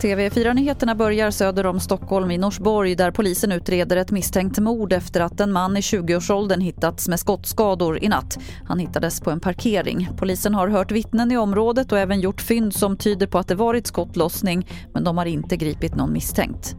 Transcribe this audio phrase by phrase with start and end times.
[0.00, 5.40] TV4-nyheterna börjar söder om Stockholm i Norsborg där polisen utreder ett misstänkt mord efter att
[5.40, 8.38] en man i 20-årsåldern hittats med skottskador i natt.
[8.64, 10.08] Han hittades på en parkering.
[10.16, 13.54] Polisen har hört vittnen i området och även gjort fynd som tyder på att det
[13.54, 16.76] varit skottlossning men de har inte gripit någon misstänkt.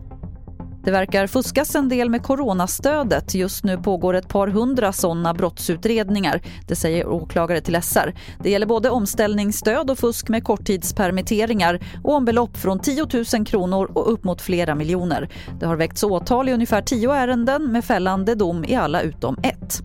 [0.88, 3.36] Det verkar fuskas en del med coronastödet.
[3.36, 6.42] Just nu pågår ett par hundra sådana brottsutredningar.
[6.68, 8.14] Det säger åklagare till SR.
[8.44, 13.92] Det gäller både omställningsstöd och fusk med korttidspermitteringar och om belopp från 10 000 kronor
[13.94, 15.30] och upp mot flera miljoner.
[15.60, 19.82] Det har väckts åtal i ungefär tio ärenden med fällande dom i alla utom ett.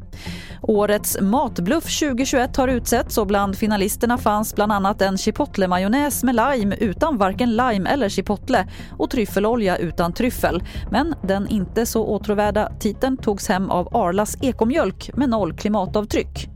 [0.63, 6.77] Årets matbluff 2021 har utsetts och bland finalisterna fanns bland annat en chipotle-majonnäs med lime
[6.77, 10.63] utan varken lime eller chipotle och tryffelolja utan tryffel.
[10.91, 16.49] Men den inte så åtråvärda titeln togs hem av Arlas ekomjölk med noll klimatavtryck.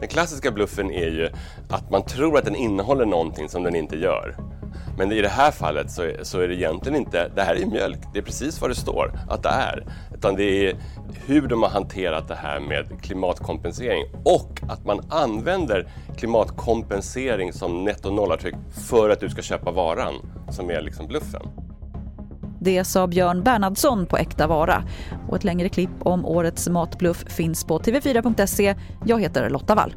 [0.00, 1.28] Den klassiska bluffen är ju
[1.70, 4.57] att man tror att den innehåller någonting som den inte gör.
[4.98, 7.66] Men i det här fallet så är, så är det egentligen inte, det här är
[7.66, 9.84] mjölk, det är precis vad det står att det är.
[10.14, 10.76] Utan det är
[11.26, 18.10] hur de har hanterat det här med klimatkompensering och att man använder klimatkompensering som netto
[18.10, 18.54] nollartryck
[18.90, 20.14] för att du ska köpa varan
[20.50, 21.42] som är liksom bluffen.
[22.60, 24.84] Det sa Björn Bernhardsson på Äkta Vara.
[25.28, 28.74] Och ett längre klipp om årets matbluff finns på tv4.se.
[29.06, 29.94] Jag heter Lotta Wall.